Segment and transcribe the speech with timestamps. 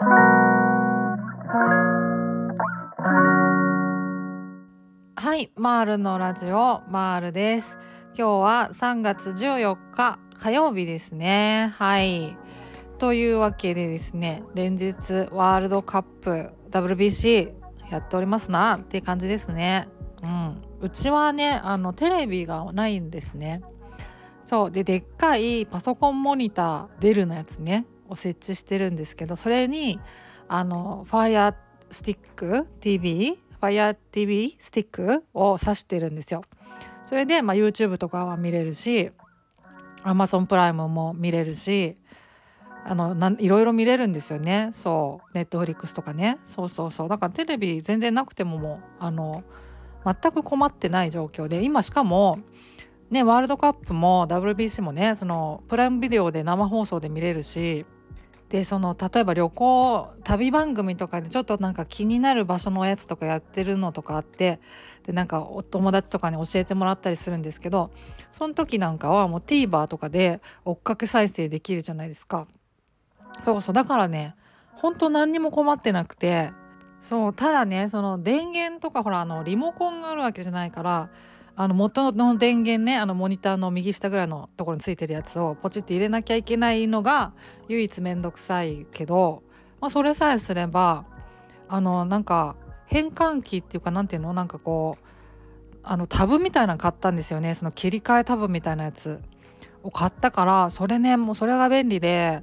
[0.00, 0.04] は
[5.36, 7.76] いマールのラジオマールです。
[8.16, 11.74] 今日は3月14日火曜日ですね。
[11.76, 12.36] はい。
[12.98, 14.92] というわけでですね連日
[15.32, 17.52] ワールドカップ WBC
[17.90, 19.88] やっておりますなって感じですね。
[20.22, 20.62] うん。
[20.80, 23.62] うちはねあのテレビがないんですね。
[24.44, 24.70] そう。
[24.70, 27.84] ででっかいパソコンモニターデルのやつね。
[28.08, 30.00] を設置してるんですけどそれに
[30.48, 31.54] あの Fire
[31.90, 36.44] Stick TV Fire TV スティックを挿してるんですよ。
[37.04, 39.10] それで、まあ、YouTube とかは見れるし
[40.02, 41.96] Amazon プライムも見れるし
[42.84, 44.70] あのなんいろいろ見れるんですよね。
[44.72, 45.34] そう。
[45.34, 46.38] ネットフリックスとかね。
[46.44, 47.08] そうそうそう。
[47.08, 49.42] だからテレビ全然なくてももうあの
[50.04, 52.38] 全く困ってない状況で今しかも
[53.10, 57.84] ねワールドカップも WBC もねそのプライムビデオで生放送で見れるし
[58.48, 64.60] でその例えば旅行旅番組とかでちょっとなんか気になる場所のやつとかやってるのとかあって
[65.04, 67.90] でなんかお友達とかに教えてもらったりするんですけど
[68.32, 72.46] その時なんかはもう TVer とかで追っかけ再生できるじゃないですか。
[73.44, 74.34] そうそうだからね
[74.72, 76.50] ほんと何にも困ってなくて
[77.02, 81.10] そうただねその電源とかほらあのリモコンがあるわけじゃないから
[81.60, 87.32] あの元の電源ねあのモニターの右下ぐらいのところについてるやつをポチって入れなきゃいけないのが
[87.66, 89.42] 唯一めんどくさいけど、
[89.80, 91.04] まあ、それさえすれば
[91.68, 92.54] あのなんか
[92.86, 94.32] 変換器っていうかなんていうの？
[94.34, 95.04] なんかこう
[95.82, 97.56] あのタブみたいなの買ったんですよね。
[97.56, 99.20] その切り替えタブみたいなやつ
[99.82, 102.40] を買ったからそれねもうそれが便利で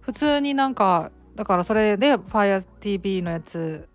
[0.00, 3.88] 普通になんかだからそれで FireTV のやつ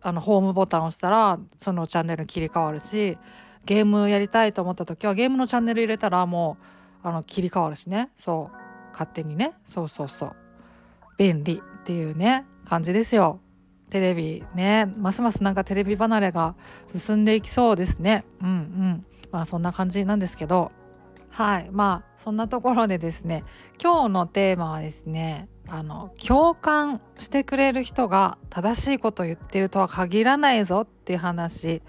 [0.00, 3.18] あのホームボタンを押したらそのチャンネルに切り替わるし
[3.64, 6.56] ゲームやりたいと思った時はゲームのチャンネル入れたらも
[7.04, 8.10] うあの切り替わるしね。
[8.18, 8.56] そう。
[8.92, 9.52] 勝手にね。
[9.64, 10.36] そうそうそう。
[11.16, 13.40] 便利っていうね感じですよ。
[13.90, 14.86] テレビね。
[14.96, 16.54] ますますなんかテレビ離れが
[16.94, 18.24] 進んでいきそうですね。
[18.40, 19.06] うんうん。
[19.30, 20.72] まあそんな感じなんですけど。
[21.30, 21.68] はい。
[21.72, 23.44] まあそんなところでですね。
[23.82, 31.82] 今日のテーマはですねあの共感してくれる人が正しいことを言ってるとは限らないぞっていう話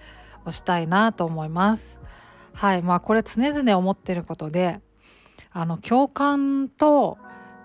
[0.45, 1.99] をしたいなと思います。
[2.53, 4.79] はいまあこれ常々思ってることで
[5.51, 7.17] あの共感と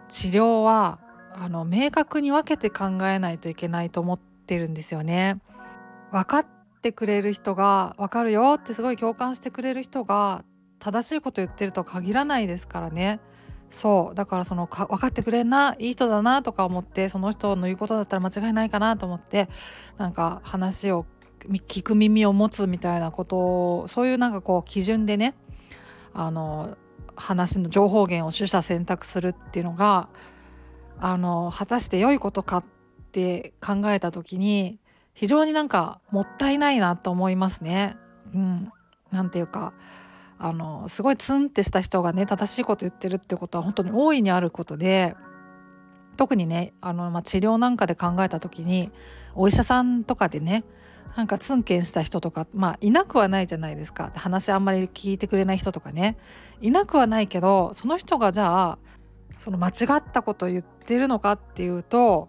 [0.09, 0.99] 治療は
[1.35, 5.41] あの明確に分けて考えないといけないと思ってるんですよね。
[6.11, 6.47] 分かっ
[6.83, 10.45] てくれる人が分かるよってすごい共感してくれる人が
[10.79, 13.21] 正しいこと言ってるとは限らないですからね。
[13.71, 19.49] そうだからそのか分かってくれんないい人だなとか思ってその人の言うことだったら間違いないかなと思って
[19.99, 21.05] なんか話を
[21.67, 23.37] 聞く耳を持つみたいなこと
[23.81, 25.35] をそういうなんかこう基準でね
[26.13, 26.77] あの
[27.17, 30.09] 話の情報源を取捨選択するっていうのが
[31.01, 32.65] あの果たして良いことかっ
[33.13, 34.79] て考えた時に
[35.15, 37.97] 非常になんかもったいないなと思いますね。
[38.35, 38.73] うん、
[39.11, 39.73] なんていうか
[40.39, 45.17] あのすごいツンってした人がね正しいこと言ってるってことは本当に大いにあることで
[46.17, 48.91] 特にねあの、まあ、治療なんかで考えた時に
[49.35, 50.65] お医者さんとかでね
[51.17, 54.13] なんかツンケンした人とかまあいなくはないじゃないですか。
[54.15, 56.17] 話あんまり聞いてくれない人とかね。
[56.61, 58.79] いなくはないけどその人がじゃあ
[59.39, 62.29] その間違ったことを言ってるのかっていうと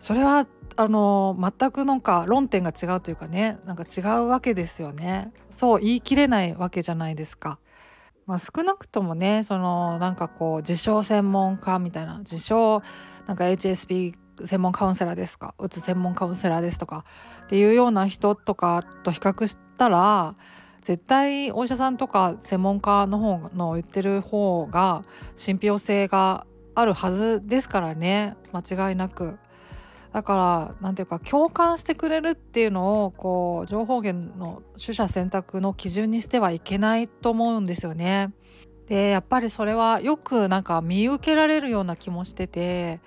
[0.00, 0.46] それは
[0.76, 3.58] あの全くなんか論点が違うというかね。
[3.64, 5.32] なんか違うわけですよね。
[5.50, 7.58] そう言い切れないわけじゃないですか。
[8.26, 12.82] まあ、少なくともねそのなんかこう自称専門家みたいな自称
[13.26, 15.54] なんか HSP 専門カウンセラーですか？
[15.58, 17.04] うつ専門カウンセラーですとか
[17.44, 20.34] っていうような人とかと比較したら
[20.80, 25.04] 絶対お医者さんとか専門家の方の言ってる方が
[25.36, 29.38] 信憑性があるはずですからね間違いなく。
[30.12, 38.30] だから何ていうか共感してくれるっていうのをこう情報源の取捨選択の基準にしてはいけないと思うんですよね。
[38.88, 43.00] でやっぱりそれはよくなんか見受けられるような気もしてて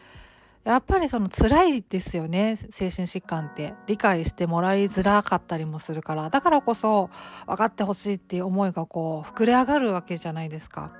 [0.66, 3.76] やっぱりその辛いですよね精神疾患って。
[3.86, 6.32] 理解してもらいづらかったりもするから。
[6.32, 7.12] だからこそ
[7.46, 10.92] 分かってほしいっていう思いがこう膨れ上がるわけじゃないですか。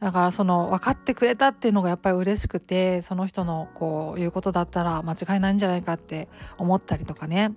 [0.00, 7.54] だからその分かってくれたっていうのがやっぱり嬉しくてその人のこう言うことだったら間違いないんじゃないかって思ったりとかね。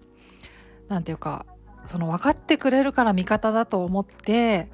[0.88, 1.46] 何ていうか
[1.84, 4.70] その分かってくれるから味方だと思って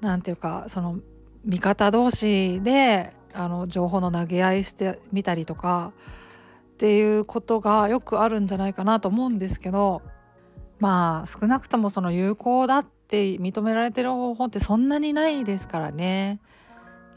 [0.00, 1.00] 何ていうかその
[1.44, 5.92] 味方同士であの情報の投げ合いしてみたりとか
[6.74, 10.02] っていうことがよくあるんじゃないかなと思うんですけど
[10.78, 16.40] まあ少なくともその有効だって認められてる方法ってそんなにないですからね。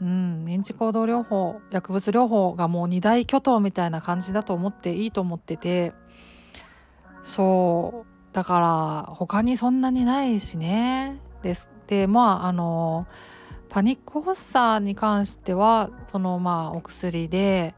[0.00, 5.92] うん、認知行動療法薬物療法がもう二大巨頭みたいな感じだと思っていいと思ってて
[7.22, 13.06] そうだから他にそんなにないしねですでまああの
[13.72, 17.74] パニック発作に関してはそのまあお薬で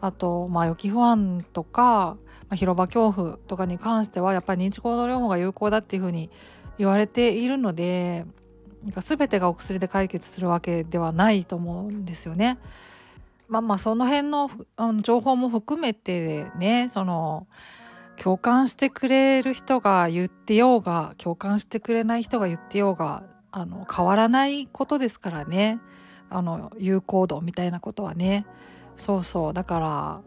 [0.00, 2.16] あとまあ予期不安とか、
[2.48, 6.28] まあ、広場恐怖とかに関してはやっぱり認知行動療法が有効だっていうふうに
[6.76, 8.26] 言われているので
[8.82, 12.58] なんか全てがお薬で解決するわけではないと思うんですよね。
[13.46, 14.50] まあまあその辺の
[15.02, 17.46] 情報も含めてねその
[18.20, 25.80] 共感してくれる人が言ってようが共感してくれない人が言ってようがあの変わらないことですからね。
[26.30, 28.46] あの有効度みたいなことはね。
[28.96, 29.54] そうそう。
[29.54, 30.20] だから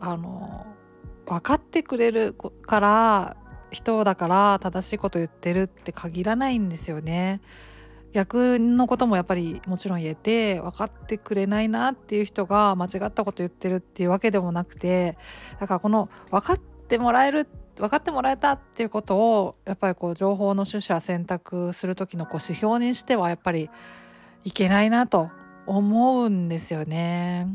[0.00, 0.66] あの
[1.26, 3.36] 分かってくれるから
[3.70, 7.40] 人だから正しいこと言ってるって限らないんですよね。
[8.12, 15.18] 逆のこともやっぱりもちろん言えて分かってくれないなっていう人が間違ったこと言ってるっていうわけでもなくて
[15.60, 17.46] だからこの分かってもらえる
[17.76, 23.70] 分かってもらえたっていうことをやっぱりこう情報の取捨選択する時のこう指標にしてはやっぱり
[24.44, 25.30] いけないなと
[25.66, 27.48] 思うんですよね。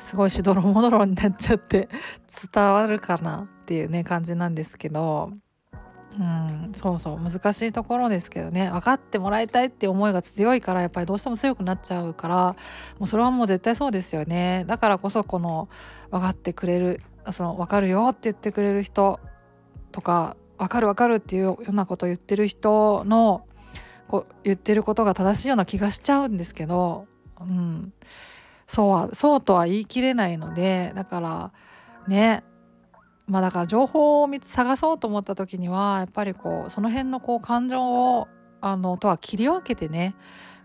[0.00, 1.88] すごいしどろもどろになっちゃって
[2.52, 5.32] 伝わるかなっていうね感じなんですけど。
[6.18, 8.70] うんそうそう難しいところですけどね。
[8.70, 12.56] 分かってもらいたいっていう思いが強いからやっぱりどうしても強くなっちゃうから
[12.98, 14.64] もうそれはもう絶対そうですよね。
[14.66, 15.68] だからこそこの
[16.10, 17.02] 分かってくれる
[17.32, 19.20] その分かるよって言ってくれる人
[19.92, 23.46] とか分かる分かるっていうようなことを言ってる人の
[24.08, 27.06] こう言ってることが正しいような気がしちゃうんですけど、
[27.40, 27.92] うん、
[28.66, 31.52] そうはそうとは言い切れないのでだから
[32.06, 32.44] ね。
[33.26, 38.26] まあだから情報を探そうと思った時にはやっぱりこうその辺のこう感情を
[38.62, 40.14] あのとは切り分けてね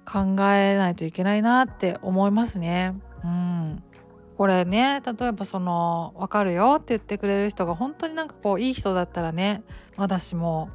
[0.06, 2.96] 考えないといけないなって思いますね。
[3.24, 3.53] うん、
[4.38, 9.64] これね例えばその「分かるよ」って言ってくれる人が本当になんかこういい人だったらね
[9.96, 10.70] まだしも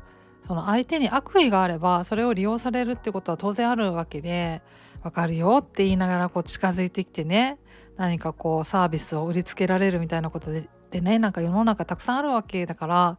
[0.47, 4.63] その相手に悪意があればそれを利用されるってことは当然あるわけで
[5.03, 7.59] 「分かるよ」って言いながらこう近づいてきてね
[7.97, 13.19] 何かこうサービスを売りつけられるみたいなことででねなんか世の中たくさんあるわけだから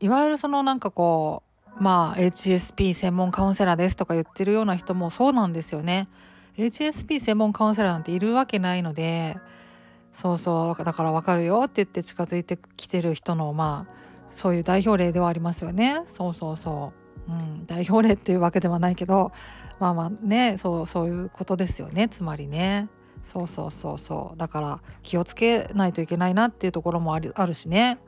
[0.00, 1.42] いわゆるそのなんかこ
[1.78, 6.08] うまあ HSP 専門カウンセラーですとか言ってるような人もそうなんですよね。
[6.58, 9.38] HSP 専門カウンセラーなんているわけないので
[10.12, 13.94] そうそうだから分かるよって言って近づいてきてる人のまあ
[14.32, 16.02] そういう代表例ではありますよね。
[16.14, 16.92] そうそうそ
[17.28, 19.32] う、うん、代表例っていうわけではないけど
[19.78, 22.08] まあまあねそうそういうことですよね。
[22.08, 22.88] つまりね。
[23.22, 24.38] そうそうそうそう。
[24.38, 27.98] だから気をつけないといけないなっていうところもあるあるしね。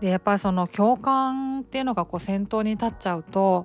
[0.00, 3.64] でやっぱりその共感っていうのがこう先頭に立っちゃうと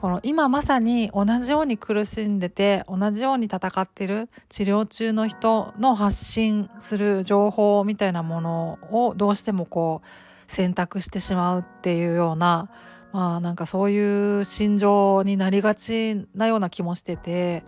[0.00, 12.70] この今まさに同じように苦しんでて同じように戦ってる治療中の人の発信する情報みたいなものをどうしてもこう選択してしまうっていうような
[13.12, 17.62] まあなんかそういう心情になりがちなような気もしてて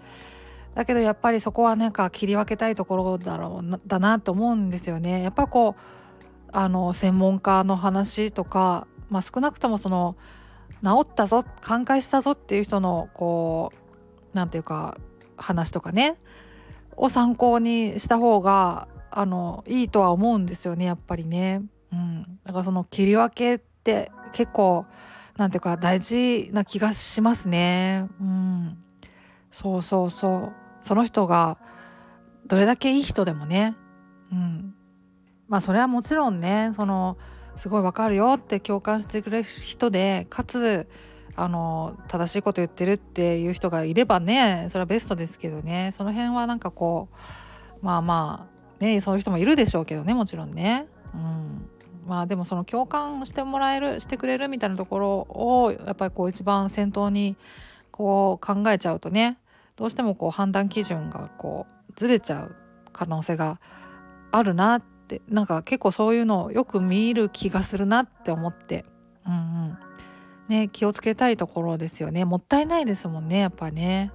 [0.75, 5.23] だけどやっぱりそこはなんか切り分けたいところだろうなだなと思うんですよね。
[5.23, 5.81] やっぱこう
[6.50, 10.17] あの専門家の話とか、まあ、少なくともその
[10.85, 13.77] 治ったぞ寛解したぞっていう人のこう
[14.33, 14.97] 何て言うか
[15.37, 16.17] 話とかね。
[16.97, 21.63] を参考にした方があのいいとは思うんですよねやっぱりね。
[21.93, 24.87] うん、だからその切り分けって結構
[25.37, 28.06] なんていうか大事な気がしますね。
[28.20, 28.79] うん、
[29.51, 30.53] そうそうそう。
[30.82, 31.58] その人が
[32.46, 33.75] どれだけいい人でもね、
[34.32, 34.75] うん、
[35.49, 37.17] まあそれはもちろんねその
[37.56, 40.89] すごいわかるよって共感してくれる人でかつ
[41.35, 47.09] あの正しいこと言ってるっていう人がいればねそれはベストですけどねその辺はなんかこ
[47.82, 48.49] うまあま
[48.81, 50.87] あねそういう人もいるでしょうけどねもちろんね。
[51.15, 51.69] うん
[52.06, 57.37] まあでもその共感してもらえるしてくれるみたいなところをやっぱりこう一番先頭に
[57.93, 59.39] こう考えちゃうとね
[59.77, 62.56] どうしてもこう判断基準がこうずれちゃう
[62.93, 63.61] 可能性が
[64.32, 64.82] あるなっ
[65.17, 68.85] ってなんか結構そういうのをよく見る気がするなって思って。
[69.27, 69.79] うんうん。
[70.49, 72.25] ね気をつけたいところですよね。
[72.25, 74.11] もったいないですもんねやっぱね。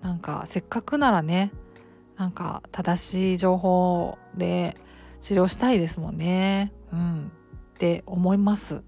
[0.00, 1.50] なんかせっかくならね
[2.16, 4.76] なんか正しい情報で
[5.20, 6.72] 治療したいですもんね。
[6.92, 7.32] うん。
[7.74, 8.82] って思います。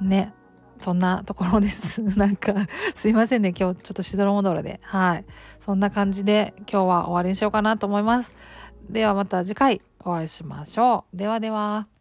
[0.00, 0.34] ね。
[0.78, 2.02] そんなところです。
[2.18, 2.54] なんか
[2.94, 3.54] すいませんね。
[3.56, 4.80] 今日ちょっとしどろもどろで。
[4.82, 5.24] はい。
[5.60, 8.32] そんな感じで今日は終わりにしようかなと思います。
[8.88, 9.80] ではまた次回。
[10.04, 11.16] お会いしましょう。
[11.16, 11.91] ではでは。